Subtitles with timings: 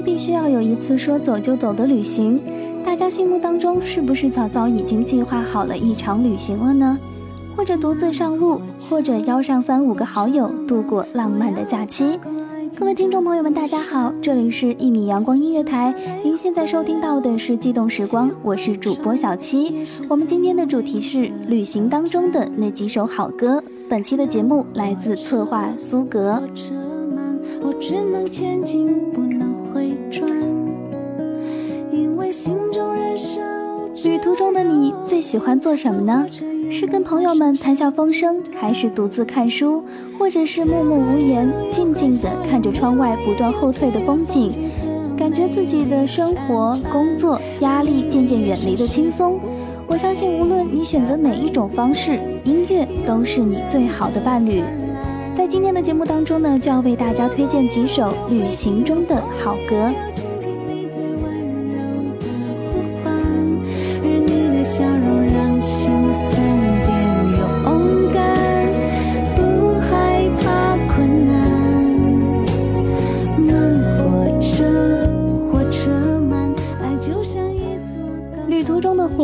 [0.00, 2.40] 必须要有一次说走就走的旅行。
[2.84, 6.98] 大家心目当中是不是早早已经计划好了一场旅行了呢？
[7.56, 12.18] 或者独自上路，或者邀上三五个好友度过浪漫的假期。
[12.78, 19.84] 各位听众朋友们，大家好，这里是一米阳光音乐台，您现在收听到的是悸动时光，我是主播小七。
[20.08, 23.62] 我们今天的主题是旅行当中的那几首好歌。
[23.90, 26.42] 本期的节目来自策划苏格。
[27.60, 29.20] 我只能前进，不
[34.04, 36.26] 旅途中的你最喜欢做什么呢？
[36.70, 39.84] 是跟朋友们谈笑风生，还是独自看书，
[40.18, 44.50] 或者是默默无言，静静地看着窗外不断后退的风景，
[45.14, 49.38] 感觉自己的生活、工作压力渐渐远离的轻松？
[49.86, 54.62] 我相信，无论你选择哪一种方式，音乐都是你最好的伴侣。
[55.34, 59.92] 在今天的节目当中呢，就要为大家推荐几首旅行中的好歌。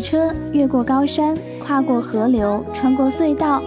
[0.00, 3.62] 车越过高山，跨过河流，穿过隧道，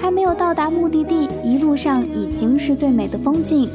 [0.00, 3.68] 还没有到达目的地，一路上已经是最美的风景。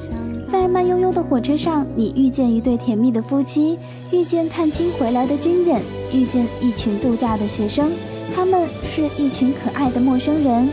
[0.47, 3.77] 在慢悠悠的火车上，你遇见一对甜蜜的夫妻，
[4.11, 5.79] 遇见探亲回来的军人，
[6.11, 7.91] 遇见一群度假的学生，
[8.35, 10.69] 他们是一群可爱的陌生人，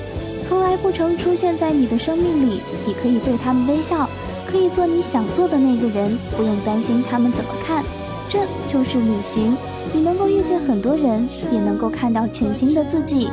[0.48, 2.60] 从来不曾出现在你的生命里。
[2.86, 4.08] 你可以对他们微笑，
[4.47, 7.84] 可以做你想做的那个人，不用担心他们怎么看。
[8.28, 9.56] 这就是旅行，
[9.92, 13.28] 你能够遇见很多人，也能够看到全新的自己。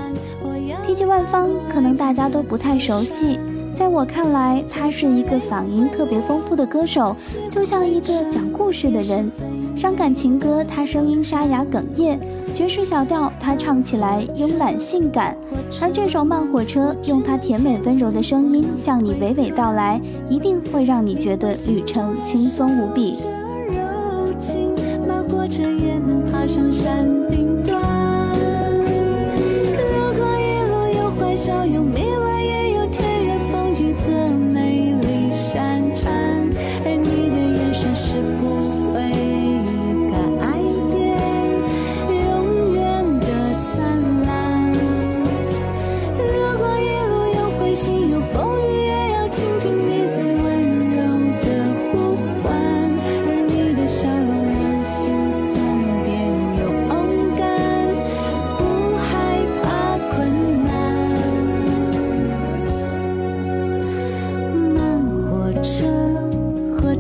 [0.86, 3.40] 提起万芳，可能大家都不太熟悉。
[3.76, 7.16] 在我看来，他是一个嗓音特别丰富的歌手，
[7.50, 9.32] 就像一个讲故事的人。
[9.76, 12.20] 伤感情歌，他声音沙哑哽咽；
[12.54, 15.36] 爵士小调，他唱起来慵懒性感。
[15.82, 20.00] 而这首慢火车，用他甜美温柔的声音向你娓娓道来，
[20.30, 23.18] 一定会让你觉得旅程轻松无比。
[25.54, 27.80] 柔情，慢火车也能爬上山顶端。
[29.76, 32.13] 如果一路有欢笑，有迷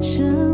[0.03, 0.52] 这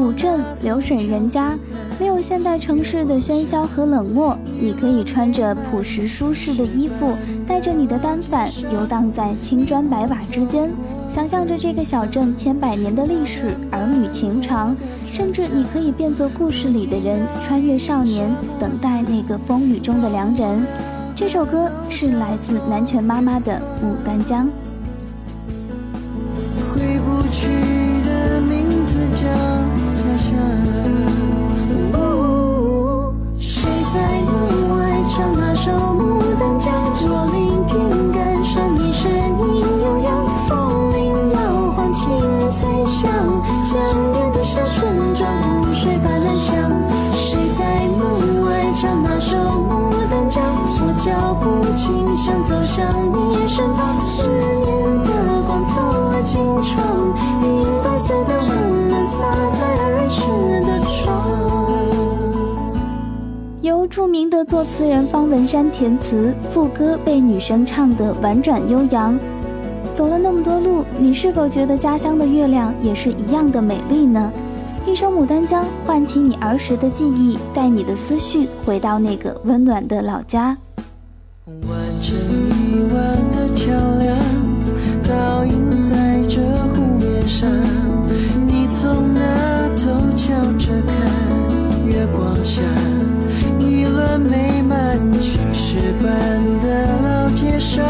[0.00, 1.58] 古镇，流水人家，
[1.98, 4.34] 没有现代城市的喧嚣和冷漠。
[4.58, 7.12] 你可以穿着朴实舒适的衣服，
[7.46, 10.70] 带着你的单反，游荡在青砖白瓦之间，
[11.06, 14.74] 想象着这个小镇千百年的历史、儿女情长。
[15.04, 20.64] 甚至你可以变作故事里的人，穿越少年，等待那个风雨中的良人。
[21.14, 23.52] 这首歌是来自南拳妈妈的
[23.84, 24.46] 《牡丹江》。
[26.72, 27.48] 回不去
[28.02, 29.28] 的名字叫
[30.20, 30.36] 家乡。
[33.38, 33.96] 谁在
[34.26, 34.36] 门
[34.76, 34.78] 外
[35.08, 36.70] 唱那首《牡丹江》？
[37.02, 40.08] 我聆听感伤你声音，悠扬
[40.46, 41.00] 风铃
[41.32, 41.36] 摇
[41.74, 42.10] 晃清
[42.50, 43.10] 脆响，
[43.64, 43.80] 想
[44.12, 45.26] 念的小村庄，
[45.62, 46.54] 湖水般蓝香。
[47.14, 47.64] 谁在
[47.96, 50.44] 门外唱那首《牡丹江》？
[50.82, 54.68] 我脚步轻，响走向你身旁，思念
[55.02, 55.08] 的
[55.46, 55.74] 光透
[56.22, 56.84] 进窗，
[57.42, 59.24] 银白色的温暖洒
[63.90, 69.18] 著名的作词人方文山填词，副歌被女生唱得婉转悠扬。
[69.96, 74.32] 走了那么多路，你是否觉得家乡的月亮也是一样的美丽呢？
[74.86, 80.56] 一首《牡丹江》唤起你儿时的记忆，带你的思绪回到那个温暖的老家。
[81.46, 81.60] 弯
[82.00, 84.16] 成一弯的桥梁，
[85.02, 87.69] 倒映在这湖面上。
[96.02, 97.84] 般的老街上，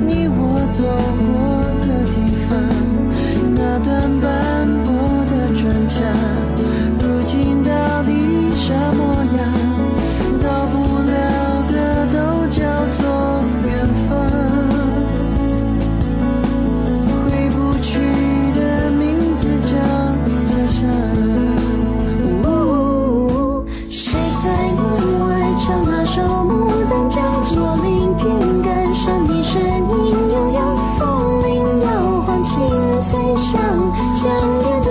[0.00, 0.84] 你我走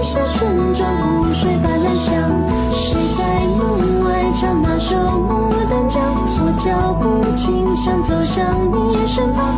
[0.05, 0.87] 小村庄，
[1.17, 2.13] 湖水般蓝香。
[2.71, 3.23] 谁在
[3.57, 5.99] 门外唱那首《牡丹江》？
[6.45, 9.57] 我脚步轻，响走向你身旁，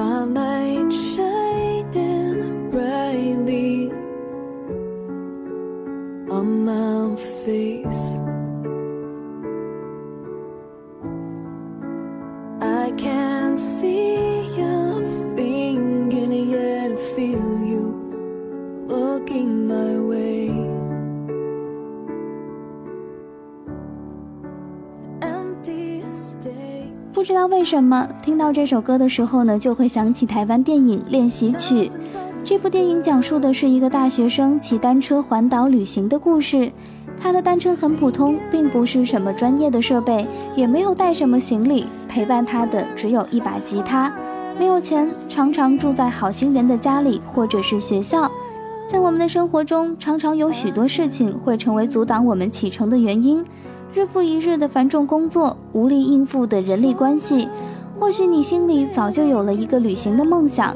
[0.00, 1.19] 把来一。
[27.50, 31.86] 为什么，听到这首歌的时候呢，就会想起台湾电影《练习曲》。
[32.44, 36.70] 这部电影讲述的是一个大学生骑单车环岛旅行的故事。
[37.20, 44.12] 他的单车很普通，并不是什么专业的设备，也没有带什么行李，陪伴他的只有一把吉他。
[44.56, 48.30] 没有钱，常常住在好心人的家里或者是学校。
[48.88, 53.44] 在我们的生活中，常常有许多事情会成为阻挡我们启程的原因。
[53.92, 57.48] 日复一日的繁重工作，无力应付的人力关系，
[57.98, 60.74] 或许你心里早就有了一个旅行的梦想。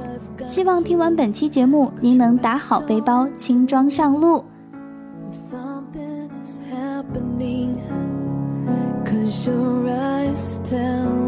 [0.48, 4.44] 希望听完本期节目，您能打好背包，轻装上路。
[5.30, 7.76] Something is happening.
[9.04, 11.23] Cause your eyes tell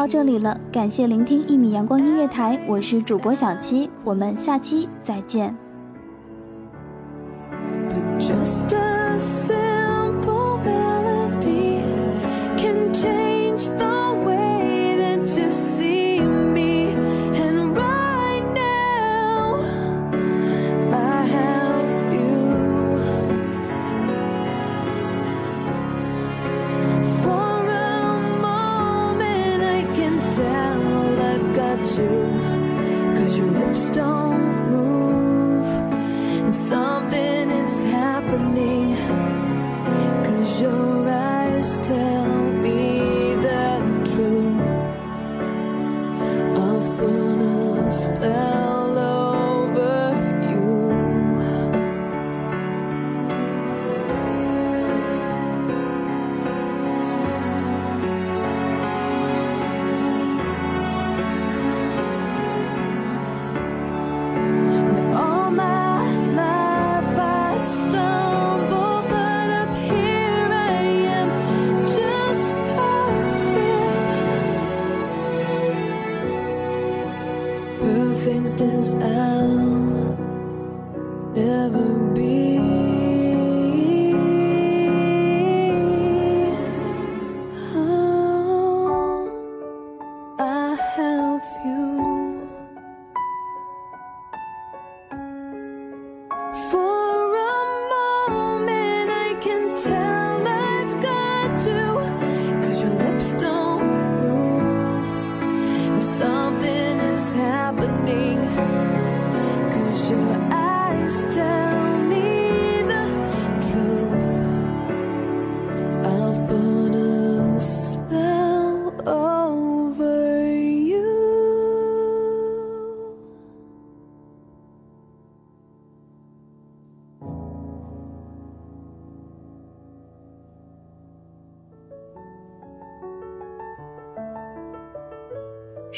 [0.00, 5.54] 到这里了，感谢聆听一米阳光音乐台，我是主播小七，我们下期再见。
[31.80, 33.16] You.
[33.16, 34.49] Cause your lips don't